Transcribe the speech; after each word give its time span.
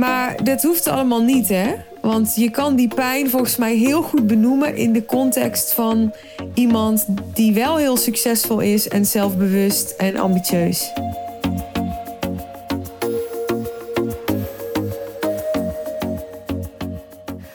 Maar 0.00 0.44
dat 0.44 0.62
hoeft 0.62 0.86
allemaal 0.86 1.22
niet, 1.22 1.48
hè? 1.48 1.74
Want 2.00 2.34
je 2.36 2.50
kan 2.50 2.76
die 2.76 2.88
pijn 2.94 3.30
volgens 3.30 3.56
mij 3.56 3.76
heel 3.76 4.02
goed 4.02 4.26
benoemen 4.26 4.76
in 4.76 4.92
de 4.92 5.04
context 5.04 5.72
van 5.72 6.14
iemand 6.54 7.06
die 7.34 7.54
wel 7.54 7.76
heel 7.76 7.96
succesvol 7.96 8.60
is 8.60 8.88
en 8.88 9.06
zelfbewust 9.06 9.90
en 9.90 10.16
ambitieus. 10.16 10.92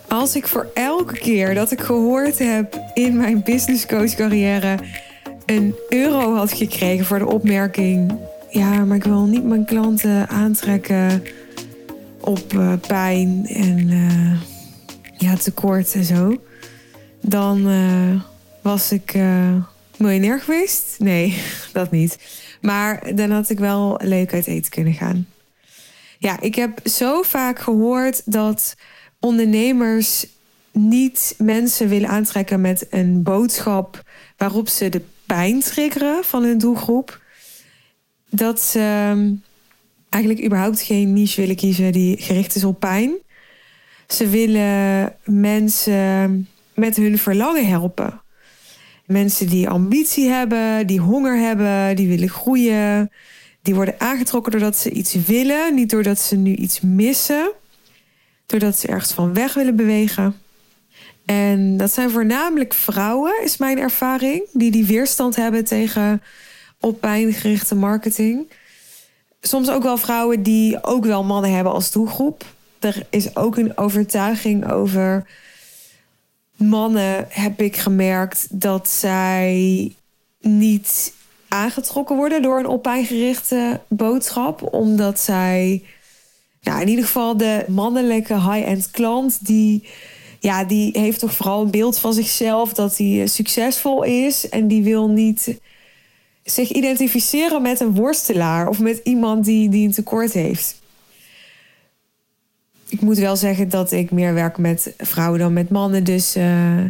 Als 0.08 0.36
ik 0.36 0.48
voor 0.48 0.68
elke 0.74 1.18
keer 1.18 1.54
dat 1.54 1.72
ik 1.72 1.82
gehoord 1.82 2.40
heb 2.40 2.80
in 2.94 3.18
mijn 3.18 3.44
business 3.44 3.86
coach 3.86 4.16
carrière 4.16 4.78
een 5.46 5.76
euro 5.90 6.36
had 6.36 6.54
gekregen 6.54 7.06
voor 7.06 7.20
de 7.20 7.28
opmerking: 7.28 8.16
ja, 8.50 8.86
maar 8.86 8.98
ik 8.98 9.04
wil 9.04 9.26
niet 9.26 9.44
mijn 9.46 9.66
klanten 9.66 10.28
aantrekken 10.28 11.24
op 12.26 12.54
uh, 12.54 12.74
pijn 12.88 13.46
en 13.48 13.90
uh, 13.90 14.42
ja, 15.18 15.36
tekort 15.36 15.94
en 15.94 16.04
zo. 16.04 16.42
Dan 17.22 17.68
uh, 17.68 18.22
was 18.62 18.92
ik 18.92 19.18
miljonair 19.98 20.40
geweest. 20.40 20.96
Nee, 21.00 21.42
dat 21.74 21.92
niet. 21.92 22.18
Maar 22.62 23.16
dan 23.16 23.32
had 23.32 23.50
ik 23.50 23.60
wel 23.60 24.00
leuk 24.04 24.34
uit 24.34 24.48
eten 24.48 24.72
kunnen 24.72 24.94
gaan. 24.94 25.28
Ja, 26.18 26.40
ik 26.40 26.56
heb 26.56 26.80
zo 26.84 27.22
vaak 27.22 27.60
gehoord 27.60 28.22
dat 28.26 28.76
ondernemers 29.20 30.28
niet 30.72 31.36
mensen 31.38 31.90
willen 31.90 32.10
aantrekken 32.10 32.62
met 32.62 32.88
een 32.90 33.24
boodschap 33.24 34.04
waarop 34.38 34.68
ze 34.68 34.90
de 34.90 35.02
pijn 35.26 35.60
triggeren 35.60 36.24
van 36.24 36.44
hun 36.44 36.58
doelgroep. 36.58 37.22
Dat 38.30 38.62
ze 38.62 38.80
ehm, 38.80 39.34
eigenlijk 40.16 40.46
überhaupt 40.46 40.82
geen 40.82 41.14
niche 41.14 41.42
willen 41.42 41.56
kiezen 41.56 41.92
die 41.92 42.18
gericht 42.18 42.56
is 42.56 42.64
op 42.64 42.80
pijn. 42.80 43.14
Ze 44.08 44.30
willen 44.30 45.16
mensen 45.24 46.48
met 46.74 46.96
hun 46.96 47.18
verlangen 47.18 47.68
helpen. 47.68 48.22
Mensen 49.06 49.48
die 49.48 49.70
ambitie 49.70 50.30
hebben, 50.30 50.88
die 50.88 51.00
honger 51.00 51.38
hebben, 51.38 51.96
die 51.96 52.08
willen 52.08 52.30
groeien. 52.30 53.12
Die 53.62 53.76
worden 53.76 54.00
aangetrokken 54.00 54.52
doordat 54.52 54.78
ze 54.78 54.92
iets 54.92 55.14
willen, 55.14 55.76
niet 55.76 55.90
doordat 55.90 56.20
ze 56.20 56.36
nu 56.36 56.56
iets 56.56 56.82
missen. 56.82 57.52
Doordat 58.46 58.78
ze 58.78 58.88
ergens 58.88 59.12
van 59.12 59.34
weg 59.34 59.54
willen 59.54 59.76
bewegen. 59.76 60.36
En 61.26 61.78
dat 61.78 61.94
zijn 61.94 62.10
voornamelijk 62.10 62.74
vrouwen, 62.74 63.44
is 63.44 63.58
mijn 63.58 63.80
ervaring, 63.80 64.48
die 64.54 64.72
die 64.72 64.86
weerstand 64.86 65.36
hebben 65.36 65.66
tegen 65.66 66.22
op 66.80 67.00
pijn 67.00 67.34
gerichte 67.34 67.76
marketing 67.76 68.48
soms 69.48 69.70
ook 69.70 69.84
wel 69.84 69.98
vrouwen 69.98 70.44
die 70.44 70.84
ook 70.84 71.06
wel 71.06 71.24
mannen 71.24 71.54
hebben 71.54 71.74
als 71.74 71.92
doelgroep. 71.92 72.46
Er 72.80 73.06
is 73.10 73.36
ook 73.36 73.58
een 73.58 73.78
overtuiging 73.78 74.72
over 74.72 75.28
mannen, 76.56 77.26
heb 77.30 77.62
ik 77.62 77.76
gemerkt, 77.76 78.48
dat 78.50 78.90
zij 78.90 79.94
niet 80.40 81.14
aangetrokken 81.48 82.16
worden 82.16 82.42
door 82.42 82.60
een 82.60 82.68
op 82.68 82.88
gerichte 82.88 83.80
boodschap. 83.88 84.74
Omdat 84.74 85.20
zij, 85.20 85.84
ja, 86.60 86.80
in 86.80 86.88
ieder 86.88 87.06
geval 87.06 87.38
de 87.38 87.66
mannelijke 87.68 88.34
high-end 88.34 88.92
klant, 88.92 89.46
die, 89.46 89.88
ja, 90.40 90.64
die 90.64 90.90
heeft 91.00 91.20
toch 91.20 91.34
vooral 91.34 91.62
een 91.62 91.72
beeld 91.72 92.00
van 92.00 92.14
zichzelf 92.14 92.74
dat 92.74 92.98
hij 92.98 93.28
succesvol 93.28 94.04
is. 94.04 94.50
En 94.50 94.68
die 94.68 94.84
wil 94.84 95.08
niet 95.08 95.60
zich 96.46 96.72
identificeren 96.72 97.62
met 97.62 97.80
een 97.80 97.94
worstelaar 97.94 98.68
of 98.68 98.80
met 98.80 99.00
iemand 99.04 99.46
die, 99.46 99.70
die 99.70 99.88
een 99.88 99.94
tekort 99.94 100.34
heeft. 100.34 100.82
Ik 102.88 103.02
moet 103.02 103.18
wel 103.18 103.36
zeggen 103.36 103.70
dat 103.70 103.92
ik 103.92 104.12
meer 104.12 104.34
werk 104.34 104.58
met 104.58 104.94
vrouwen 104.98 105.40
dan 105.40 105.54
met 105.54 105.70
mannen. 105.70 106.04
Dus 106.04 106.38
uh, 106.38 106.84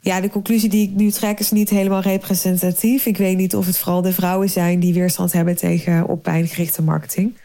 ja, 0.00 0.20
de 0.20 0.30
conclusie 0.30 0.68
die 0.68 0.88
ik 0.88 0.94
nu 0.94 1.10
trek 1.10 1.38
is 1.38 1.50
niet 1.50 1.70
helemaal 1.70 2.00
representatief. 2.00 3.06
Ik 3.06 3.16
weet 3.16 3.36
niet 3.36 3.56
of 3.56 3.66
het 3.66 3.78
vooral 3.78 4.02
de 4.02 4.12
vrouwen 4.12 4.50
zijn 4.50 4.80
die 4.80 4.94
weerstand 4.94 5.32
hebben 5.32 5.56
tegen 5.56 6.08
op 6.08 6.22
pijngerichte 6.22 6.82
marketing. 6.82 7.36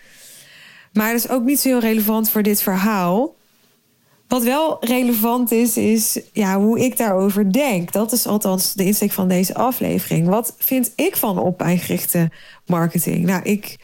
Maar 0.93 1.11
dat 1.11 1.23
is 1.23 1.29
ook 1.29 1.43
niet 1.43 1.59
zo 1.59 1.69
heel 1.69 1.79
relevant 1.79 2.29
voor 2.29 2.43
dit 2.43 2.61
verhaal. 2.61 3.35
Wat 4.27 4.43
wel 4.43 4.77
relevant 4.79 5.51
is, 5.51 5.77
is 5.77 6.19
ja, 6.33 6.59
hoe 6.59 6.79
ik 6.79 6.97
daarover 6.97 7.53
denk. 7.53 7.91
Dat 7.91 8.11
is 8.11 8.27
althans 8.27 8.73
de 8.73 8.85
insteek 8.85 9.11
van 9.11 9.27
deze 9.27 9.55
aflevering. 9.55 10.27
Wat 10.27 10.55
vind 10.57 10.91
ik 10.95 11.15
van 11.15 11.39
op 11.39 11.61
eingerichte 11.61 12.31
marketing? 12.65 13.25
Nou, 13.25 13.43
ik, 13.43 13.77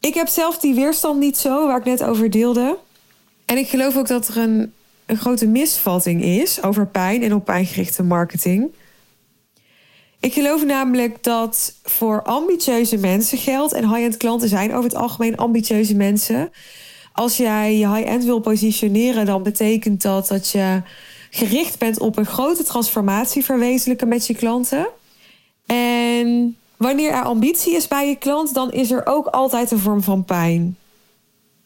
ik 0.00 0.14
heb 0.14 0.28
zelf 0.28 0.58
die 0.58 0.74
weerstand 0.74 1.20
niet 1.20 1.36
zo, 1.36 1.66
waar 1.66 1.78
ik 1.78 1.84
net 1.84 2.02
over 2.02 2.30
deelde. 2.30 2.78
En 3.44 3.56
ik 3.56 3.68
geloof 3.68 3.96
ook 3.96 4.08
dat 4.08 4.28
er 4.28 4.36
een, 4.36 4.72
een 5.06 5.16
grote 5.16 5.46
misvatting 5.46 6.22
is 6.22 6.62
over 6.62 6.86
pijn 6.86 7.22
en 7.22 7.34
op 7.34 7.48
eingerichte 7.48 8.02
marketing. 8.02 8.70
Ik 10.20 10.32
geloof 10.32 10.64
namelijk 10.64 11.22
dat 11.22 11.74
voor 11.82 12.22
ambitieuze 12.22 12.96
mensen 12.96 13.38
geldt, 13.38 13.72
en 13.72 13.88
high-end 13.88 14.16
klanten 14.16 14.48
zijn 14.48 14.72
over 14.72 14.90
het 14.90 14.98
algemeen 14.98 15.36
ambitieuze 15.36 15.94
mensen 15.94 16.50
als 17.18 17.36
jij 17.36 17.76
je 17.76 17.94
high-end 17.94 18.24
wil 18.24 18.40
positioneren, 18.40 19.26
dan 19.26 19.42
betekent 19.42 20.02
dat 20.02 20.28
dat 20.28 20.48
je 20.48 20.82
gericht 21.30 21.78
bent 21.78 22.00
op 22.00 22.16
een 22.16 22.26
grote 22.26 22.64
transformatie 22.64 23.44
verwezenlijken 23.44 24.08
met 24.08 24.26
je 24.26 24.34
klanten. 24.34 24.88
En 25.66 26.56
wanneer 26.76 27.10
er 27.10 27.22
ambitie 27.22 27.76
is 27.76 27.88
bij 27.88 28.08
je 28.08 28.16
klant, 28.16 28.54
dan 28.54 28.72
is 28.72 28.90
er 28.90 29.06
ook 29.06 29.26
altijd 29.26 29.70
een 29.70 29.78
vorm 29.78 30.02
van 30.02 30.24
pijn. 30.24 30.76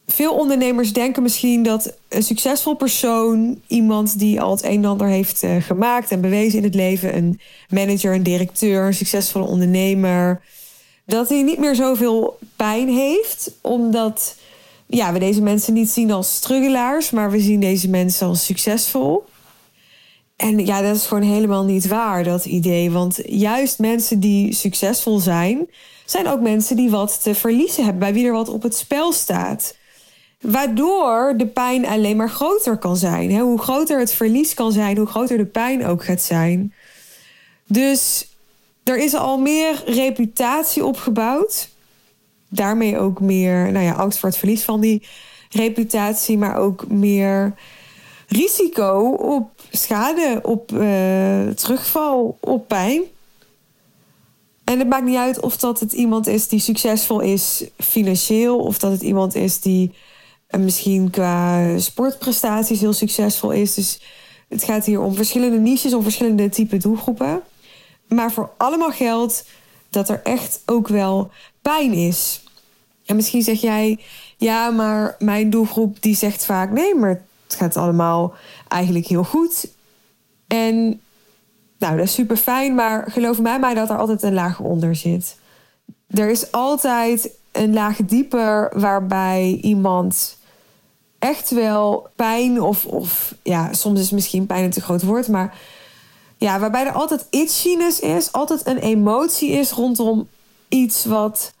Veel 0.07 0.33
ondernemers 0.33 0.93
denken 0.93 1.23
misschien 1.23 1.63
dat 1.63 1.97
een 2.09 2.23
succesvol 2.23 2.75
persoon, 2.75 3.61
iemand 3.67 4.19
die 4.19 4.41
al 4.41 4.51
het 4.51 4.63
een 4.63 4.83
en 4.83 4.85
ander 4.85 5.07
heeft 5.07 5.43
eh, 5.43 5.55
gemaakt 5.61 6.11
en 6.11 6.21
bewezen 6.21 6.57
in 6.57 6.63
het 6.63 6.75
leven, 6.75 7.15
een 7.15 7.39
manager, 7.69 8.13
een 8.13 8.23
directeur, 8.23 8.85
een 8.85 8.93
succesvolle 8.93 9.45
ondernemer, 9.45 10.41
dat 11.05 11.29
hij 11.29 11.41
niet 11.41 11.59
meer 11.59 11.75
zoveel 11.75 12.37
pijn 12.55 12.89
heeft, 12.89 13.51
omdat 13.61 14.35
ja, 14.95 15.13
we 15.13 15.19
deze 15.19 15.41
mensen 15.41 15.73
niet 15.73 15.89
zien 15.89 16.11
als 16.11 16.35
struggelaars, 16.35 17.11
maar 17.11 17.31
we 17.31 17.39
zien 17.39 17.59
deze 17.59 17.89
mensen 17.89 18.27
als 18.27 18.45
succesvol. 18.45 19.25
En 20.35 20.65
ja, 20.65 20.81
dat 20.81 20.95
is 20.95 21.05
gewoon 21.05 21.23
helemaal 21.23 21.63
niet 21.63 21.87
waar, 21.87 22.23
dat 22.23 22.45
idee. 22.45 22.91
Want 22.91 23.19
juist 23.25 23.79
mensen 23.79 24.19
die 24.19 24.53
succesvol 24.53 25.19
zijn, 25.19 25.69
zijn 26.05 26.27
ook 26.27 26.41
mensen 26.41 26.75
die 26.75 26.89
wat 26.89 27.23
te 27.23 27.35
verliezen 27.35 27.83
hebben, 27.83 27.99
bij 27.99 28.13
wie 28.13 28.25
er 28.25 28.33
wat 28.33 28.49
op 28.49 28.63
het 28.63 28.75
spel 28.75 29.11
staat. 29.11 29.75
Waardoor 30.41 31.33
de 31.37 31.47
pijn 31.47 31.85
alleen 31.85 32.17
maar 32.17 32.29
groter 32.29 32.77
kan 32.77 32.97
zijn. 32.97 33.39
Hoe 33.39 33.59
groter 33.59 33.99
het 33.99 34.13
verlies 34.13 34.53
kan 34.53 34.71
zijn, 34.71 34.97
hoe 34.97 35.07
groter 35.07 35.37
de 35.37 35.45
pijn 35.45 35.85
ook 35.85 36.03
gaat 36.03 36.21
zijn. 36.21 36.73
Dus 37.67 38.27
er 38.83 38.97
is 38.97 39.13
al 39.13 39.37
meer 39.37 39.83
reputatie 39.85 40.85
opgebouwd 40.85 41.69
daarmee 42.55 42.99
ook 42.99 43.19
meer 43.19 43.71
nou 43.71 43.85
ja, 43.85 43.93
angst 43.93 44.19
voor 44.19 44.29
het 44.29 44.37
verlies 44.37 44.63
van 44.63 44.79
die 44.79 45.07
reputatie, 45.49 46.37
maar 46.37 46.57
ook 46.57 46.87
meer 46.87 47.53
risico 48.27 49.09
op 49.09 49.61
schade, 49.71 50.39
op 50.43 50.71
uh, 50.71 51.47
terugval, 51.49 52.37
op 52.39 52.67
pijn. 52.67 53.01
En 54.63 54.79
het 54.79 54.87
maakt 54.87 55.05
niet 55.05 55.17
uit 55.17 55.39
of 55.39 55.57
dat 55.57 55.79
het 55.79 55.93
iemand 55.93 56.27
is 56.27 56.47
die 56.47 56.59
succesvol 56.59 57.19
is 57.19 57.63
financieel, 57.77 58.59
of 58.59 58.77
dat 58.77 58.91
het 58.91 59.01
iemand 59.01 59.35
is 59.35 59.59
die 59.59 59.93
uh, 60.49 60.61
misschien 60.61 61.09
qua 61.09 61.77
sportprestaties 61.77 62.79
heel 62.79 62.93
succesvol 62.93 63.51
is. 63.51 63.73
Dus 63.73 64.01
het 64.49 64.63
gaat 64.63 64.85
hier 64.85 65.01
om 65.01 65.15
verschillende 65.15 65.59
niches, 65.59 65.93
om 65.93 66.03
verschillende 66.03 66.49
type 66.49 66.77
doelgroepen. 66.77 67.41
Maar 68.07 68.31
voor 68.31 68.51
allemaal 68.57 68.91
geldt 68.91 69.45
dat 69.89 70.09
er 70.09 70.21
echt 70.23 70.61
ook 70.65 70.87
wel 70.87 71.31
pijn 71.61 71.93
is. 71.93 72.42
En 73.05 73.15
misschien 73.15 73.43
zeg 73.43 73.61
jij, 73.61 73.99
ja, 74.37 74.69
maar 74.69 75.15
mijn 75.19 75.49
doelgroep 75.49 76.01
die 76.01 76.15
zegt 76.15 76.45
vaak 76.45 76.71
nee, 76.71 76.95
maar 76.95 77.21
het 77.43 77.55
gaat 77.55 77.77
allemaal 77.77 78.33
eigenlijk 78.67 79.05
heel 79.05 79.23
goed. 79.23 79.67
En 80.47 81.01
nou, 81.77 81.97
dat 81.97 82.05
is 82.05 82.13
super 82.13 82.37
fijn, 82.37 82.75
maar 82.75 83.11
geloof 83.11 83.39
mij 83.39 83.59
maar 83.59 83.75
dat 83.75 83.89
er 83.89 83.97
altijd 83.97 84.23
een 84.23 84.33
laag 84.33 84.59
onder 84.59 84.95
zit. 84.95 85.37
Er 86.07 86.29
is 86.29 86.51
altijd 86.51 87.31
een 87.51 87.73
laag 87.73 87.97
dieper 88.05 88.71
waarbij 88.79 89.59
iemand 89.61 90.37
echt 91.19 91.49
wel 91.49 92.07
pijn 92.15 92.61
of, 92.61 92.85
of 92.85 93.35
ja, 93.43 93.73
soms 93.73 93.99
is 93.99 94.11
misschien 94.11 94.45
pijn 94.45 94.63
een 94.63 94.71
te 94.71 94.81
groot 94.81 95.03
woord, 95.03 95.27
maar 95.27 95.57
ja, 96.37 96.59
waarbij 96.59 96.85
er 96.85 96.91
altijd 96.91 97.27
itchiness 97.29 97.99
is, 97.99 98.31
altijd 98.31 98.65
een 98.65 98.77
emotie 98.77 99.49
is 99.51 99.71
rondom 99.71 100.27
iets 100.69 101.05
wat 101.05 101.53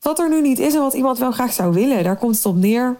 wat 0.00 0.18
er 0.18 0.28
nu 0.28 0.40
niet 0.40 0.58
is 0.58 0.74
en 0.74 0.80
wat 0.80 0.94
iemand 0.94 1.18
wel 1.18 1.32
graag 1.32 1.52
zou 1.52 1.72
willen. 1.72 2.04
Daar 2.04 2.16
komt 2.16 2.36
het 2.36 2.46
op 2.46 2.56
neer. 2.56 2.96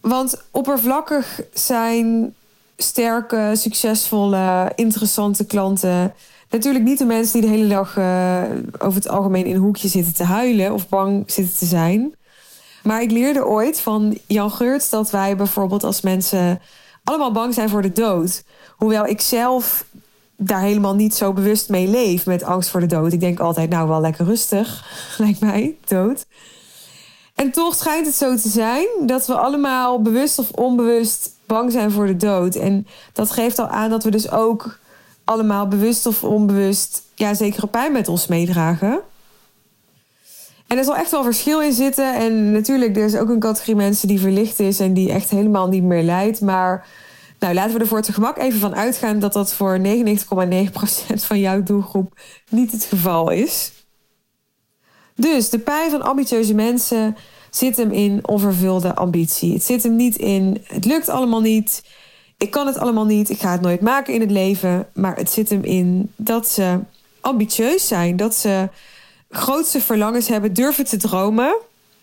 Want 0.00 0.42
oppervlakkig 0.50 1.40
zijn 1.52 2.34
sterke, 2.76 3.52
succesvolle, 3.54 4.72
interessante 4.74 5.46
klanten. 5.46 6.14
Natuurlijk 6.50 6.84
niet 6.84 6.98
de 6.98 7.04
mensen 7.04 7.40
die 7.40 7.50
de 7.50 7.56
hele 7.56 7.68
dag 7.68 7.96
uh, 7.96 8.42
over 8.78 8.94
het 8.94 9.08
algemeen 9.08 9.46
in 9.46 9.54
een 9.54 9.60
hoekje 9.60 9.88
zitten 9.88 10.14
te 10.14 10.24
huilen 10.24 10.72
of 10.72 10.88
bang 10.88 11.30
zitten 11.30 11.56
te 11.56 11.64
zijn. 11.66 12.14
Maar 12.82 13.02
ik 13.02 13.10
leerde 13.10 13.46
ooit 13.46 13.80
van 13.80 14.18
Jan 14.26 14.50
Geurts 14.50 14.90
dat 14.90 15.10
wij 15.10 15.36
bijvoorbeeld 15.36 15.84
als 15.84 16.00
mensen 16.00 16.60
allemaal 17.04 17.32
bang 17.32 17.54
zijn 17.54 17.68
voor 17.68 17.82
de 17.82 17.92
dood. 17.92 18.44
Hoewel 18.76 19.06
ik 19.06 19.20
zelf 19.20 19.84
daar 20.40 20.60
helemaal 20.60 20.94
niet 20.94 21.14
zo 21.14 21.32
bewust 21.32 21.68
mee 21.68 21.88
leef 21.88 22.26
met 22.26 22.42
angst 22.42 22.70
voor 22.70 22.80
de 22.80 22.86
dood. 22.86 23.12
Ik 23.12 23.20
denk 23.20 23.40
altijd, 23.40 23.70
nou 23.70 23.88
wel 23.88 24.00
lekker 24.00 24.24
rustig, 24.24 24.84
lijkt 25.18 25.40
mij, 25.40 25.76
dood. 25.84 26.26
En 27.34 27.50
toch 27.50 27.74
schijnt 27.74 28.06
het 28.06 28.14
zo 28.14 28.36
te 28.36 28.48
zijn 28.48 28.86
dat 29.06 29.26
we 29.26 29.34
allemaal 29.34 30.02
bewust 30.02 30.38
of 30.38 30.50
onbewust 30.50 31.30
bang 31.46 31.72
zijn 31.72 31.90
voor 31.90 32.06
de 32.06 32.16
dood. 32.16 32.54
En 32.54 32.86
dat 33.12 33.30
geeft 33.30 33.58
al 33.58 33.66
aan 33.66 33.90
dat 33.90 34.04
we 34.04 34.10
dus 34.10 34.30
ook 34.30 34.78
allemaal 35.24 35.68
bewust 35.68 36.06
of 36.06 36.24
onbewust 36.24 37.02
ja, 37.14 37.34
zekere 37.34 37.66
pijn 37.66 37.92
met 37.92 38.08
ons 38.08 38.26
meedragen. 38.26 39.00
En 40.66 40.78
er 40.78 40.84
zal 40.84 40.96
echt 40.96 41.10
wel 41.10 41.22
verschil 41.22 41.60
in 41.62 41.72
zitten. 41.72 42.14
En 42.14 42.52
natuurlijk, 42.52 42.96
er 42.96 43.04
is 43.04 43.16
ook 43.16 43.28
een 43.28 43.40
categorie 43.40 43.76
mensen 43.76 44.08
die 44.08 44.20
verlicht 44.20 44.60
is 44.60 44.80
en 44.80 44.92
die 44.92 45.12
echt 45.12 45.30
helemaal 45.30 45.68
niet 45.68 45.82
meer 45.82 46.02
lijdt. 46.02 46.40
Maar 46.40 46.86
nou, 47.38 47.54
laten 47.54 47.74
we 47.74 47.80
er 47.80 47.86
voor 47.86 48.04
gemak 48.04 48.38
even 48.38 48.60
van 48.60 48.74
uitgaan 48.74 49.18
dat 49.18 49.32
dat 49.32 49.52
voor 49.52 49.80
99,9% 49.84 49.84
van 51.14 51.40
jouw 51.40 51.62
doelgroep 51.62 52.20
niet 52.50 52.72
het 52.72 52.84
geval 52.84 53.30
is. 53.30 53.72
Dus 55.14 55.50
de 55.50 55.58
pijn 55.58 55.90
van 55.90 56.02
ambitieuze 56.02 56.54
mensen 56.54 57.16
zit 57.50 57.76
hem 57.76 57.90
in 57.90 58.28
onvervulde 58.28 58.94
ambitie. 58.94 59.52
Het 59.52 59.62
zit 59.62 59.82
hem 59.82 59.96
niet 59.96 60.16
in 60.16 60.64
het 60.64 60.84
lukt 60.84 61.08
allemaal 61.08 61.40
niet. 61.40 61.82
Ik 62.36 62.50
kan 62.50 62.66
het 62.66 62.78
allemaal 62.78 63.04
niet. 63.04 63.30
Ik 63.30 63.40
ga 63.40 63.52
het 63.52 63.60
nooit 63.60 63.80
maken 63.80 64.14
in 64.14 64.20
het 64.20 64.30
leven. 64.30 64.86
Maar 64.94 65.16
het 65.16 65.30
zit 65.30 65.50
hem 65.50 65.62
in 65.62 66.12
dat 66.16 66.48
ze 66.48 66.78
ambitieus 67.20 67.88
zijn. 67.88 68.16
Dat 68.16 68.34
ze 68.34 68.68
grootste 69.30 69.80
verlangens 69.80 70.28
hebben, 70.28 70.52
durven 70.52 70.84
te 70.84 70.96
dromen. 70.96 71.56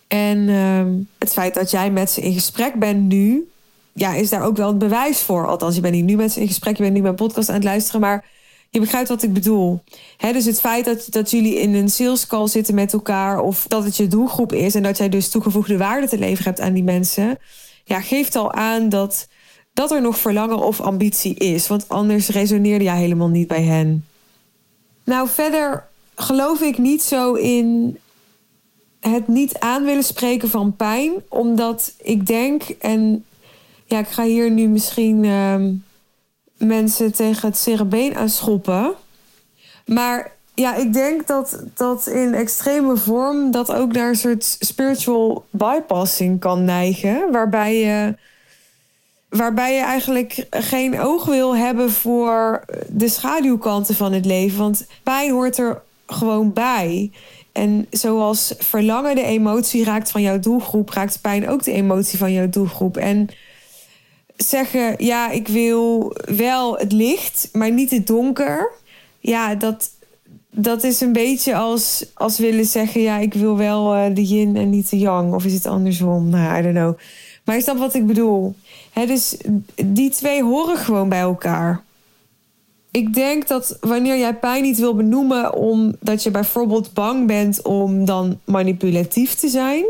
En 0.08 0.50
ehm, 0.50 0.94
het 1.18 1.34
feit 1.34 1.54
dat 1.54 1.72
jij 1.72 1.92
met 1.92 2.12
ze 2.12 2.22
in 2.22 2.34
gesprek 2.34 2.74
bent 2.74 3.02
nu, 3.02 3.50
ja, 3.98 4.14
is 4.14 4.30
daar 4.30 4.44
ook 4.44 4.58
wel 4.58 4.70
een 4.70 4.78
bewijs 4.78 5.22
voor. 5.22 5.48
Althans, 5.48 5.76
je 5.76 5.82
bent 5.82 5.94
niet 5.94 6.06
nu 6.06 6.16
met 6.16 6.32
ze 6.32 6.42
in 6.42 6.48
gesprek, 6.48 6.78
je 6.78 6.84
bent 6.84 6.96
nu 6.96 7.02
mijn 7.02 7.16
podcast 7.16 7.50
aan 7.50 7.56
het 7.56 7.64
luisteren, 7.64 8.02
maar 8.02 8.26
je 8.70 8.80
begrijpt 8.80 9.10
wat 9.10 9.24
ik 9.24 9.34
bedoel. 9.34 9.84
dus 10.18 10.46
het 10.46 10.60
feit 10.60 10.86
dat, 10.86 11.08
dat 11.10 11.32
jullie 11.32 11.60
in 11.60 11.74
een 11.74 11.90
sales 11.90 12.28
call 12.28 12.48
zitten 12.48 12.76
met 12.76 12.94
elkaar, 12.94 13.40
of 13.40 13.66
dat 13.68 13.84
het 13.84 13.98
je 13.98 14.08
doelgroep 14.08 14.54
is 14.54 14.76
en 14.76 14.84
dat 14.84 14.98
jij 14.98 15.10
dus 15.10 15.30
toegevoegde 15.30 15.78
waarde 15.78 16.08
te 16.08 16.18
leveren 16.18 16.44
hebt 16.44 16.60
aan 16.60 16.74
die 16.74 16.84
mensen, 16.84 17.38
ja, 17.84 18.02
geeft 18.02 18.36
al 18.36 18.54
aan 18.54 18.90
dat, 18.90 19.28
dat 19.74 19.92
er 19.92 20.02
nog 20.02 20.18
verlangen 20.18 20.58
of 20.58 20.82
ambitie 20.82 21.36
is. 21.36 21.68
Want 21.68 21.90
anders 21.90 22.28
resoneerde 22.28 22.84
jij 22.84 22.98
helemaal 22.98 23.30
niet 23.30 23.48
bij 23.48 23.64
hen. 23.64 24.06
Nou, 25.04 25.28
verder 25.30 25.88
geloof 26.16 26.62
ik 26.62 26.78
niet 26.78 27.04
zo 27.04 27.34
in 27.34 27.98
het 29.00 29.28
niet 29.28 29.60
aan 29.60 29.86
willen 29.86 30.04
spreken 30.04 30.50
van 30.50 30.76
pijn, 30.76 31.12
omdat 31.30 31.94
ik 32.02 32.26
denk, 32.28 32.64
en 32.64 33.26
ja, 33.86 34.00
ik 34.00 34.08
ga 34.08 34.24
hier 34.24 34.52
nu 34.52 34.68
misschien 34.68 35.24
uh, 35.24 35.56
mensen 36.58 37.14
tegen 37.14 37.48
het 37.48 37.58
cerebeen 37.58 38.16
aan 38.16 38.30
schoppen. 38.30 38.94
Maar 39.86 40.32
ja, 40.54 40.76
ik 40.76 40.94
denk 40.94 41.28
dat, 41.28 41.64
dat 41.74 42.08
in 42.08 42.34
extreme 42.34 42.98
vorm 42.98 43.52
dat 43.52 43.74
ook 43.74 43.92
naar 43.92 44.10
een 44.10 44.16
soort 44.16 44.58
spiritual 44.60 45.46
bypassing 45.50 46.40
kan 46.40 46.64
neigen. 46.64 47.32
Waarbij 47.32 47.80
je, 47.80 48.16
waarbij 49.30 49.74
je 49.74 49.82
eigenlijk 49.82 50.48
geen 50.50 51.00
oog 51.00 51.26
wil 51.26 51.56
hebben 51.56 51.92
voor 51.92 52.66
de 52.88 53.10
schaduwkanten 53.10 53.96
van 53.96 54.14
het 54.14 54.26
leven. 54.26 54.58
Want 54.58 54.88
pijn 55.04 55.32
hoort 55.32 55.58
er 55.58 55.82
gewoon 56.08 56.54
bij. 56.54 57.12
En 57.52 57.88
zoals 57.90 58.54
verlangen 58.58 59.16
de 59.16 59.24
emotie 59.24 59.84
raakt 59.84 60.12
van 60.12 60.22
jouw 60.22 60.40
doelgroep, 60.40 60.90
raakt 60.90 61.22
pijn 61.22 61.50
ook 61.50 61.64
de 61.64 61.72
emotie 61.72 62.18
van 62.18 62.34
jouw 62.34 62.50
doelgroep. 62.50 62.98
En 62.98 63.30
zeggen, 64.38 65.06
ja, 65.06 65.30
ik 65.32 65.48
wil 65.48 66.16
wel 66.26 66.78
het 66.78 66.92
licht, 66.92 67.50
maar 67.52 67.72
niet 67.72 67.92
het 67.92 68.08
donker. 68.08 68.72
Ja, 69.20 69.56
dat, 69.56 69.90
dat 70.50 70.84
is 70.84 71.02
een 71.02 71.14
beetje 71.14 71.56
als, 71.56 72.06
als 72.14 72.38
willen 72.38 72.66
zeggen, 72.66 73.02
ja, 73.02 73.18
ik 73.18 73.34
wil 73.34 73.58
wel 73.58 73.96
uh, 73.96 74.16
de 74.16 74.26
yin 74.26 74.56
en 74.56 74.70
niet 74.70 74.90
de 74.90 74.98
yang. 74.98 75.34
Of 75.34 75.46
is 75.46 75.54
het 75.54 75.66
andersom? 75.66 76.30
Nou, 76.30 76.60
I 76.60 76.62
don't 76.62 76.76
know. 76.76 76.98
Maar 77.46 77.58
is 77.58 77.66
dat 77.66 77.78
wat 77.78 77.94
ik 77.94 78.06
bedoel? 78.06 78.56
He, 78.92 79.06
dus 79.06 79.38
die 79.86 80.10
twee 80.10 80.44
horen 80.44 80.78
gewoon 80.78 81.10
bij 81.10 81.20
elkaar. 81.20 81.84
Ik 82.92 83.14
denk 83.14 83.48
dat 83.48 83.78
wanneer 83.82 84.18
jij 84.18 84.36
pijn 84.36 84.64
niet 84.64 84.78
wil 84.78 84.96
benoemen, 84.96 85.54
omdat 85.54 86.24
je 86.24 86.32
bijvoorbeeld 86.32 86.94
bang 86.94 87.28
bent 87.28 87.62
om 87.62 88.06
dan 88.06 88.40
manipulatief 88.44 89.34
te 89.34 89.50
zijn, 89.50 89.86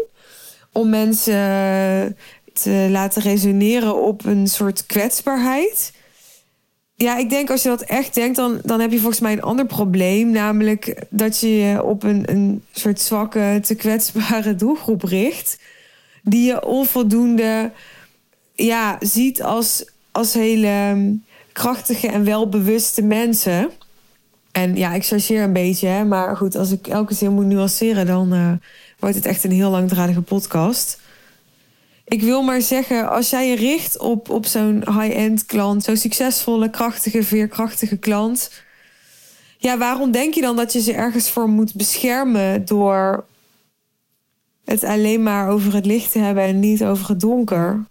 om 0.71 0.89
mensen 0.89 2.17
te 2.61 2.87
laten 2.89 3.21
resoneren 3.21 4.03
op 4.03 4.25
een 4.25 4.47
soort 4.47 4.85
kwetsbaarheid. 4.85 5.93
Ja, 6.95 7.17
ik 7.17 7.29
denk 7.29 7.49
als 7.49 7.63
je 7.63 7.69
dat 7.69 7.81
echt 7.81 8.13
denkt, 8.13 8.35
dan, 8.35 8.59
dan 8.63 8.79
heb 8.79 8.91
je 8.91 8.99
volgens 8.99 9.21
mij 9.21 9.31
een 9.31 9.41
ander 9.41 9.65
probleem. 9.65 10.29
Namelijk 10.29 11.03
dat 11.09 11.39
je 11.39 11.57
je 11.57 11.83
op 11.83 12.03
een, 12.03 12.23
een 12.25 12.63
soort 12.71 13.01
zwakke, 13.01 13.59
te 13.63 13.75
kwetsbare 13.75 14.55
doelgroep 14.55 15.03
richt. 15.03 15.59
Die 16.23 16.45
je 16.45 16.65
onvoldoende 16.65 17.71
ja, 18.53 18.97
ziet 18.99 19.43
als, 19.43 19.85
als 20.11 20.33
hele 20.33 21.07
krachtige 21.51 22.07
en 22.07 22.23
welbewuste 22.23 23.01
mensen. 23.01 23.69
En 24.51 24.75
ja, 24.75 24.93
ik 24.93 25.05
chargeer 25.05 25.43
een 25.43 25.53
beetje, 25.53 26.03
maar 26.03 26.37
goed, 26.37 26.55
als 26.55 26.71
ik 26.71 26.87
elke 26.87 27.13
zin 27.13 27.33
moet 27.33 27.45
nuanceren, 27.45 28.05
dan 28.05 28.33
uh, 28.33 28.51
wordt 28.99 29.15
het 29.15 29.25
echt 29.25 29.43
een 29.43 29.51
heel 29.51 29.69
langdradige 29.69 30.21
podcast. 30.21 30.99
Ik 32.05 32.21
wil 32.21 32.41
maar 32.41 32.61
zeggen, 32.61 33.09
als 33.09 33.29
jij 33.29 33.49
je 33.49 33.55
richt 33.55 33.99
op, 33.99 34.29
op 34.29 34.45
zo'n 34.45 34.83
high-end 34.85 35.45
klant, 35.45 35.83
zo'n 35.83 35.97
succesvolle, 35.97 36.69
krachtige, 36.69 37.23
veerkrachtige 37.23 37.97
klant. 37.97 38.51
Ja, 39.57 39.77
waarom 39.77 40.11
denk 40.11 40.33
je 40.33 40.41
dan 40.41 40.55
dat 40.55 40.73
je 40.73 40.81
ze 40.81 40.93
ergens 40.93 41.29
voor 41.29 41.49
moet 41.49 41.73
beschermen 41.73 42.65
door 42.65 43.25
het 44.65 44.83
alleen 44.83 45.23
maar 45.23 45.49
over 45.49 45.73
het 45.73 45.85
licht 45.85 46.11
te 46.11 46.19
hebben 46.19 46.43
en 46.43 46.59
niet 46.59 46.83
over 46.83 47.07
het 47.07 47.19
donker? 47.19 47.85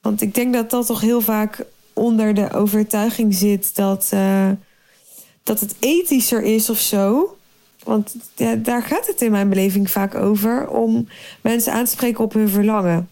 Want 0.00 0.20
ik 0.20 0.34
denk 0.34 0.54
dat 0.54 0.70
dat 0.70 0.86
toch 0.86 1.00
heel 1.00 1.20
vaak 1.20 1.64
onder 1.92 2.34
de 2.34 2.52
overtuiging 2.52 3.34
zit 3.34 3.76
dat, 3.76 4.10
uh, 4.14 4.50
dat 5.42 5.60
het 5.60 5.74
ethischer 5.78 6.42
is 6.42 6.70
of 6.70 6.78
zo. 6.78 7.36
Want 7.84 8.16
ja, 8.34 8.54
daar 8.54 8.82
gaat 8.82 9.06
het 9.06 9.22
in 9.22 9.30
mijn 9.30 9.48
beleving 9.48 9.90
vaak 9.90 10.14
over 10.14 10.68
om 10.68 11.08
mensen 11.40 11.72
aan 11.72 11.84
te 11.84 11.90
spreken 11.90 12.24
op 12.24 12.32
hun 12.32 12.48
verlangen. 12.48 13.08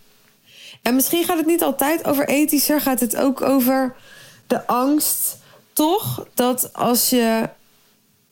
En 0.83 0.95
misschien 0.95 1.25
gaat 1.25 1.37
het 1.37 1.47
niet 1.47 1.63
altijd 1.63 2.05
over 2.05 2.29
ethischer, 2.29 2.81
gaat 2.81 3.01
het 3.01 3.17
ook 3.17 3.43
over 3.43 3.95
de 4.47 4.67
angst, 4.67 5.39
toch? 5.73 6.27
Dat 6.35 6.73
als 6.73 7.11
je 7.11 7.49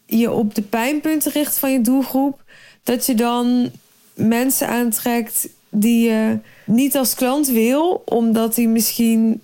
je 0.07 0.31
op 0.31 0.55
de 0.55 0.63
pijnpunten 0.63 1.33
richt 1.33 1.59
van 1.59 1.73
je 1.73 1.81
doelgroep, 1.81 2.43
dat 2.83 3.07
je 3.07 3.15
dan 3.15 3.71
mensen 4.15 4.69
aantrekt 4.69 5.49
die 5.69 6.09
je 6.09 6.39
niet 6.65 6.97
als 6.97 7.15
klant 7.15 7.49
wil, 7.49 8.03
omdat 8.05 8.55
die 8.55 8.69
misschien 8.69 9.41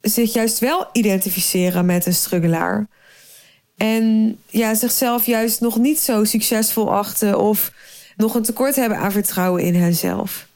zich 0.00 0.32
juist 0.32 0.58
wel 0.58 0.86
identificeren 0.92 1.86
met 1.86 2.06
een 2.06 2.14
struggelaar. 2.14 2.86
En 3.76 4.36
ja, 4.46 4.74
zichzelf 4.74 5.26
juist 5.26 5.60
nog 5.60 5.78
niet 5.78 6.00
zo 6.00 6.24
succesvol 6.24 6.92
achten 6.92 7.38
of 7.38 7.72
nog 8.16 8.34
een 8.34 8.42
tekort 8.42 8.76
hebben 8.76 8.98
aan 8.98 9.12
vertrouwen 9.12 9.62
in 9.62 9.74
henzelf. 9.74 10.46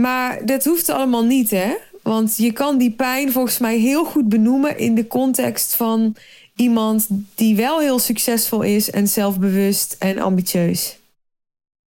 Maar 0.00 0.46
dat 0.46 0.64
hoeft 0.64 0.88
allemaal 0.88 1.24
niet, 1.24 1.50
hè? 1.50 1.76
Want 2.02 2.36
je 2.36 2.52
kan 2.52 2.78
die 2.78 2.90
pijn 2.90 3.32
volgens 3.32 3.58
mij 3.58 3.76
heel 3.76 4.04
goed 4.04 4.28
benoemen 4.28 4.78
in 4.78 4.94
de 4.94 5.06
context 5.06 5.74
van 5.74 6.16
iemand 6.56 7.06
die 7.34 7.56
wel 7.56 7.80
heel 7.80 7.98
succesvol 7.98 8.62
is 8.62 8.90
en 8.90 9.08
zelfbewust 9.08 9.96
en 9.98 10.18
ambitieus. 10.18 10.98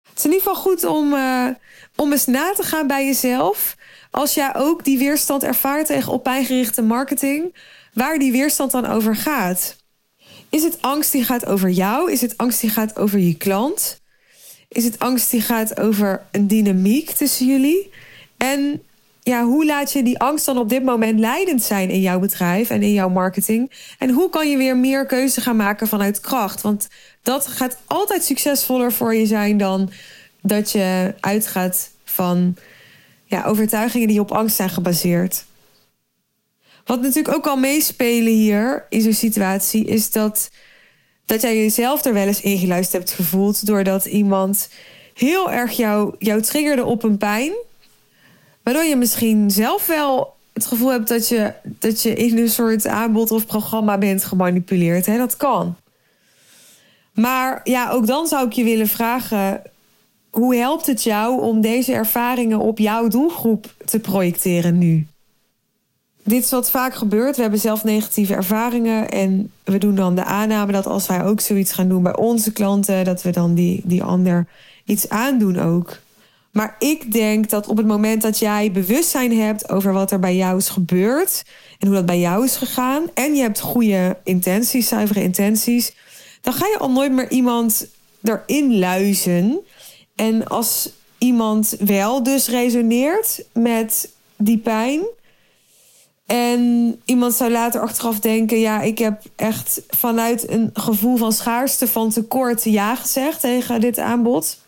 Het 0.09 0.17
is 0.17 0.25
in 0.25 0.31
ieder 0.31 0.47
geval 0.47 0.61
goed 0.61 0.83
om, 0.83 1.13
uh, 1.13 1.47
om 1.95 2.11
eens 2.11 2.25
na 2.25 2.53
te 2.53 2.63
gaan 2.63 2.87
bij 2.87 3.05
jezelf. 3.05 3.75
Als 4.11 4.33
jij 4.33 4.55
ook 4.55 4.83
die 4.83 4.97
weerstand 4.97 5.43
ervaart 5.43 5.85
tegen 5.85 6.13
op 6.13 6.23
pijngerichte 6.23 6.81
marketing, 6.81 7.55
waar 7.93 8.19
die 8.19 8.31
weerstand 8.31 8.71
dan 8.71 8.85
over 8.85 9.15
gaat. 9.15 9.75
Is 10.49 10.63
het 10.63 10.81
angst 10.81 11.11
die 11.11 11.23
gaat 11.23 11.45
over 11.45 11.69
jou? 11.69 12.11
Is 12.11 12.21
het 12.21 12.37
angst 12.37 12.61
die 12.61 12.69
gaat 12.69 12.97
over 12.97 13.19
je 13.19 13.37
klant? 13.37 14.01
Is 14.69 14.83
het 14.83 14.99
angst 14.99 15.31
die 15.31 15.41
gaat 15.41 15.79
over 15.79 16.21
een 16.31 16.47
dynamiek 16.47 17.09
tussen 17.09 17.45
jullie? 17.45 17.91
En 18.37 18.83
ja, 19.23 19.43
hoe 19.43 19.65
laat 19.65 19.91
je 19.91 20.03
die 20.03 20.19
angst 20.19 20.45
dan 20.45 20.57
op 20.57 20.69
dit 20.69 20.83
moment 20.83 21.19
leidend 21.19 21.63
zijn 21.63 21.89
in 21.89 22.01
jouw 22.01 22.19
bedrijf 22.19 22.69
en 22.69 22.83
in 22.83 22.93
jouw 22.93 23.09
marketing? 23.09 23.71
En 23.97 24.09
hoe 24.09 24.29
kan 24.29 24.49
je 24.49 24.57
weer 24.57 24.77
meer 24.77 25.05
keuze 25.05 25.41
gaan 25.41 25.55
maken 25.55 25.87
vanuit 25.87 26.19
kracht? 26.19 26.61
Want 26.61 26.87
dat 27.21 27.47
gaat 27.47 27.77
altijd 27.85 28.23
succesvoller 28.23 28.93
voor 28.93 29.15
je 29.15 29.25
zijn 29.25 29.57
dan 29.57 29.91
dat 30.41 30.71
je 30.71 31.13
uitgaat 31.19 31.91
van 32.03 32.55
ja, 33.25 33.43
overtuigingen 33.45 34.07
die 34.07 34.19
op 34.19 34.31
angst 34.31 34.55
zijn 34.55 34.69
gebaseerd. 34.69 35.45
Wat 36.85 37.01
natuurlijk 37.01 37.35
ook 37.35 37.47
al 37.47 37.57
meespelen 37.57 38.33
hier 38.33 38.85
in 38.89 39.01
zo'n 39.01 39.13
situatie 39.13 39.85
is 39.85 40.11
dat, 40.11 40.49
dat 41.29 41.41
jij 41.41 41.57
jezelf 41.57 42.05
er 42.05 42.13
wel 42.13 42.27
eens 42.27 42.41
ingeluisterd 42.41 43.03
hebt 43.03 43.15
gevoeld 43.15 43.65
doordat 43.65 44.05
iemand 44.05 44.69
heel 45.13 45.51
erg 45.51 45.71
jou, 45.71 46.15
jou 46.19 46.41
triggerde 46.41 46.85
op 46.85 47.03
een 47.03 47.17
pijn. 47.17 47.51
Waardoor 48.63 48.83
je 48.83 48.95
misschien 48.95 49.51
zelf 49.51 49.87
wel 49.87 50.33
het 50.53 50.65
gevoel 50.65 50.91
hebt 50.91 51.07
dat 51.07 51.27
je, 51.27 51.53
dat 51.63 52.01
je 52.01 52.13
in 52.13 52.37
een 52.37 52.49
soort 52.49 52.87
aanbod 52.87 53.31
of 53.31 53.45
programma 53.45 53.97
bent 53.97 54.23
gemanipuleerd. 54.23 55.05
Hè? 55.05 55.17
Dat 55.17 55.37
kan. 55.37 55.75
Maar 57.13 57.61
ja, 57.63 57.89
ook 57.89 58.07
dan 58.07 58.27
zou 58.27 58.45
ik 58.45 58.53
je 58.53 58.63
willen 58.63 58.87
vragen: 58.87 59.61
hoe 60.29 60.55
helpt 60.55 60.85
het 60.85 61.03
jou 61.03 61.41
om 61.41 61.61
deze 61.61 61.93
ervaringen 61.93 62.59
op 62.59 62.77
jouw 62.77 63.07
doelgroep 63.07 63.73
te 63.85 63.99
projecteren 63.99 64.77
nu? 64.77 65.07
Dit 66.23 66.43
is 66.43 66.49
wat 66.49 66.69
vaak 66.69 66.93
gebeurt. 66.93 67.35
We 67.35 67.41
hebben 67.41 67.59
zelf 67.59 67.83
negatieve 67.83 68.35
ervaringen 68.35 69.09
en 69.09 69.51
we 69.63 69.77
doen 69.77 69.95
dan 69.95 70.15
de 70.15 70.23
aanname 70.23 70.71
dat 70.71 70.85
als 70.85 71.07
wij 71.07 71.23
ook 71.23 71.39
zoiets 71.39 71.71
gaan 71.71 71.89
doen 71.89 72.03
bij 72.03 72.15
onze 72.15 72.51
klanten, 72.51 73.05
dat 73.05 73.21
we 73.21 73.31
dan 73.31 73.53
die, 73.53 73.81
die 73.85 74.03
ander 74.03 74.47
iets 74.85 75.09
aandoen 75.09 75.59
ook. 75.59 75.99
Maar 76.51 76.75
ik 76.79 77.11
denk 77.11 77.49
dat 77.49 77.67
op 77.67 77.77
het 77.77 77.87
moment 77.87 78.21
dat 78.21 78.39
jij 78.39 78.71
bewustzijn 78.71 79.37
hebt 79.39 79.69
over 79.69 79.93
wat 79.93 80.11
er 80.11 80.19
bij 80.19 80.35
jou 80.35 80.57
is 80.57 80.69
gebeurd 80.69 81.43
en 81.79 81.87
hoe 81.87 81.95
dat 81.95 82.05
bij 82.05 82.19
jou 82.19 82.45
is 82.45 82.55
gegaan, 82.55 83.03
en 83.13 83.35
je 83.35 83.41
hebt 83.41 83.59
goede 83.59 84.17
intenties, 84.23 84.87
zuivere 84.87 85.21
intenties, 85.21 85.95
dan 86.41 86.53
ga 86.53 86.65
je 86.65 86.77
al 86.77 86.91
nooit 86.91 87.11
meer 87.11 87.29
iemand 87.29 87.87
erin 88.23 88.79
luizen. 88.79 89.59
En 90.15 90.47
als 90.47 90.89
iemand 91.17 91.75
wel 91.79 92.23
dus 92.23 92.47
resoneert 92.47 93.43
met 93.53 94.11
die 94.37 94.57
pijn. 94.57 95.01
En 96.29 97.01
iemand 97.05 97.33
zou 97.33 97.51
later 97.51 97.81
achteraf 97.81 98.19
denken: 98.19 98.59
ja, 98.59 98.81
ik 98.81 98.97
heb 98.97 99.21
echt 99.35 99.81
vanuit 99.87 100.49
een 100.49 100.69
gevoel 100.73 101.17
van 101.17 101.33
schaarste, 101.33 101.87
van 101.87 102.09
tekort 102.09 102.63
ja 102.63 102.95
gezegd 102.95 103.39
tegen 103.39 103.81
dit 103.81 103.99
aanbod. 103.99 104.61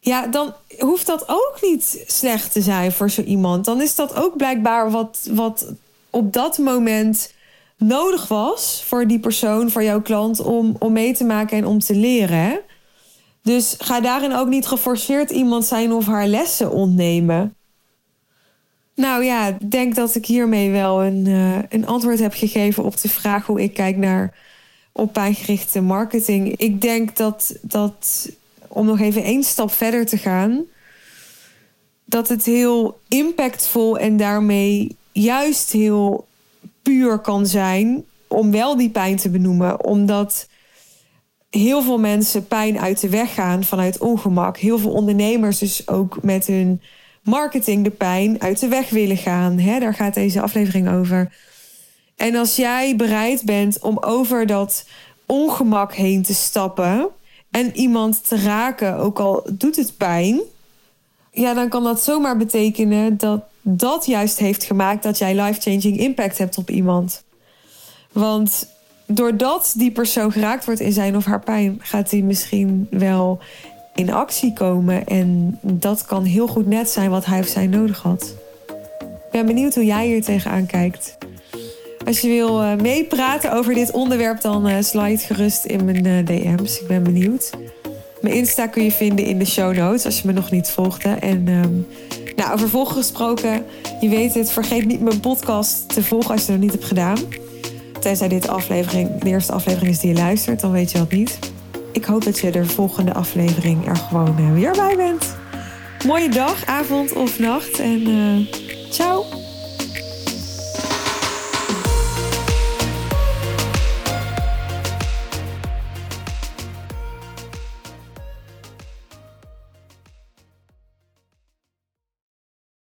Ja, 0.00 0.26
dan 0.26 0.54
hoeft 0.78 1.06
dat 1.06 1.24
ook 1.28 1.58
niet 1.60 2.04
slecht 2.06 2.52
te 2.52 2.62
zijn 2.62 2.92
voor 2.92 3.10
zo 3.10 3.22
iemand. 3.22 3.64
Dan 3.64 3.80
is 3.80 3.94
dat 3.94 4.14
ook 4.14 4.36
blijkbaar 4.36 4.90
wat, 4.90 5.28
wat 5.30 5.72
op 6.10 6.32
dat 6.32 6.58
moment 6.58 7.34
nodig 7.76 8.28
was 8.28 8.82
voor 8.86 9.06
die 9.06 9.18
persoon, 9.18 9.70
voor 9.70 9.82
jouw 9.82 10.02
klant, 10.02 10.40
om, 10.40 10.76
om 10.78 10.92
mee 10.92 11.14
te 11.14 11.24
maken 11.24 11.56
en 11.56 11.66
om 11.66 11.78
te 11.78 11.94
leren. 11.94 12.60
Dus 13.42 13.74
ga 13.78 14.00
daarin 14.00 14.34
ook 14.34 14.48
niet 14.48 14.66
geforceerd 14.66 15.30
iemand 15.30 15.64
zijn 15.64 15.92
of 15.92 16.06
haar 16.06 16.26
lessen 16.26 16.70
ontnemen. 16.70 17.56
Nou 18.98 19.24
ja, 19.24 19.46
ik 19.46 19.70
denk 19.70 19.94
dat 19.94 20.14
ik 20.14 20.26
hiermee 20.26 20.70
wel 20.70 21.04
een, 21.04 21.26
uh, 21.26 21.58
een 21.68 21.86
antwoord 21.86 22.18
heb 22.18 22.32
gegeven 22.32 22.84
op 22.84 23.00
de 23.00 23.08
vraag 23.08 23.46
hoe 23.46 23.62
ik 23.62 23.74
kijk 23.74 23.96
naar 23.96 24.34
op 24.92 25.12
pijngerichte 25.12 25.80
marketing. 25.80 26.56
Ik 26.56 26.80
denk 26.80 27.16
dat, 27.16 27.56
dat 27.62 28.30
om 28.68 28.86
nog 28.86 29.00
even 29.00 29.22
één 29.22 29.42
stap 29.42 29.72
verder 29.72 30.06
te 30.06 30.16
gaan, 30.16 30.64
dat 32.04 32.28
het 32.28 32.44
heel 32.44 33.00
impactvol 33.08 33.98
en 33.98 34.16
daarmee 34.16 34.96
juist 35.12 35.72
heel 35.72 36.26
puur 36.82 37.18
kan 37.18 37.46
zijn 37.46 38.04
om 38.26 38.50
wel 38.50 38.76
die 38.76 38.90
pijn 38.90 39.16
te 39.16 39.30
benoemen. 39.30 39.84
Omdat 39.84 40.48
heel 41.50 41.82
veel 41.82 41.98
mensen 41.98 42.46
pijn 42.46 42.78
uit 42.78 43.00
de 43.00 43.08
weg 43.08 43.34
gaan 43.34 43.64
vanuit 43.64 43.98
ongemak. 43.98 44.56
Heel 44.56 44.78
veel 44.78 44.92
ondernemers 44.92 45.58
dus 45.58 45.88
ook 45.88 46.22
met 46.22 46.46
hun 46.46 46.80
marketing 47.22 47.84
de 47.84 47.90
pijn 47.90 48.40
uit 48.40 48.60
de 48.60 48.68
weg 48.68 48.90
willen 48.90 49.16
gaan. 49.16 49.58
Hè, 49.58 49.78
daar 49.78 49.94
gaat 49.94 50.14
deze 50.14 50.40
aflevering 50.40 50.90
over. 50.90 51.32
En 52.16 52.36
als 52.36 52.56
jij 52.56 52.96
bereid 52.96 53.44
bent 53.44 53.80
om 53.80 53.98
over 53.98 54.46
dat 54.46 54.84
ongemak 55.26 55.94
heen 55.94 56.22
te 56.22 56.34
stappen 56.34 57.08
en 57.50 57.76
iemand 57.76 58.28
te 58.28 58.42
raken, 58.42 58.96
ook 58.96 59.18
al 59.18 59.46
doet 59.52 59.76
het 59.76 59.96
pijn, 59.96 60.40
ja, 61.32 61.54
dan 61.54 61.68
kan 61.68 61.84
dat 61.84 62.02
zomaar 62.02 62.36
betekenen 62.36 63.16
dat 63.16 63.42
dat 63.62 64.06
juist 64.06 64.38
heeft 64.38 64.64
gemaakt 64.64 65.02
dat 65.02 65.18
jij 65.18 65.40
life-changing 65.40 65.98
impact 65.98 66.38
hebt 66.38 66.58
op 66.58 66.70
iemand. 66.70 67.24
Want 68.12 68.68
doordat 69.06 69.74
die 69.76 69.90
persoon 69.90 70.32
geraakt 70.32 70.64
wordt 70.64 70.80
in 70.80 70.92
zijn 70.92 71.16
of 71.16 71.24
haar 71.24 71.40
pijn, 71.40 71.78
gaat 71.82 72.10
hij 72.10 72.20
misschien 72.20 72.86
wel 72.90 73.38
in 73.98 74.12
actie 74.12 74.52
komen. 74.52 75.06
En 75.06 75.58
dat 75.60 76.04
kan 76.04 76.24
heel 76.24 76.46
goed 76.46 76.66
net 76.66 76.90
zijn 76.90 77.10
wat 77.10 77.24
hij 77.24 77.40
of 77.40 77.46
zij 77.46 77.66
nodig 77.66 78.02
had. 78.02 78.34
Ik 79.06 79.30
ben 79.30 79.46
benieuwd 79.46 79.74
hoe 79.74 79.84
jij 79.84 80.06
hier 80.06 80.22
tegenaan 80.22 80.66
kijkt. 80.66 81.18
Als 82.06 82.20
je 82.20 82.28
wil 82.28 82.62
eh, 82.62 82.74
meepraten 82.74 83.52
over 83.52 83.74
dit 83.74 83.90
onderwerp, 83.90 84.40
dan 84.40 84.68
uh, 84.68 84.76
slide 84.80 85.18
gerust 85.18 85.64
in 85.64 85.84
mijn 85.84 86.06
uh, 86.06 86.24
DM's. 86.24 86.80
Ik 86.80 86.86
ben 86.86 87.02
benieuwd. 87.02 87.50
Mijn 88.20 88.34
Insta 88.34 88.66
kun 88.66 88.84
je 88.84 88.92
vinden 88.92 89.24
in 89.24 89.38
de 89.38 89.44
show 89.44 89.76
notes 89.76 90.04
als 90.04 90.20
je 90.20 90.26
me 90.26 90.32
nog 90.32 90.50
niet 90.50 90.68
volgde. 90.68 91.08
En 91.08 91.48
um, 91.48 91.86
nou, 92.36 92.52
over 92.52 92.68
volgen 92.68 92.96
gesproken, 92.96 93.64
je 94.00 94.08
weet 94.08 94.34
het, 94.34 94.50
vergeet 94.50 94.86
niet 94.86 95.00
mijn 95.00 95.20
podcast 95.20 95.88
te 95.88 96.02
volgen 96.02 96.30
als 96.30 96.46
je 96.46 96.52
nog 96.52 96.60
niet 96.60 96.72
hebt 96.72 96.84
gedaan. 96.84 97.18
Tenzij 98.00 98.28
dit 98.28 98.48
aflevering, 98.48 99.18
de 99.18 99.28
eerste 99.28 99.52
aflevering 99.52 99.90
is 99.90 100.00
die 100.00 100.10
je 100.10 100.16
luistert, 100.16 100.60
dan 100.60 100.72
weet 100.72 100.90
je 100.90 100.98
dat 100.98 101.12
niet. 101.12 101.38
Ik 101.98 102.04
hoop 102.04 102.24
dat 102.24 102.38
je 102.38 102.50
de 102.50 102.64
volgende 102.64 103.14
aflevering 103.14 103.88
er 103.88 103.96
gewoon 103.96 104.54
weer 104.54 104.72
bij 104.72 104.96
bent. 104.96 105.36
Mooie 106.06 106.28
dag, 106.28 106.66
avond 106.66 107.12
of 107.12 107.38
nacht 107.38 107.78
en 107.78 108.48
ciao! 108.90 109.37